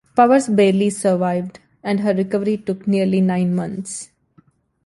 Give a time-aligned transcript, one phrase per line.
[0.15, 4.09] Powers barely survived, and her recovery took nearly nine months.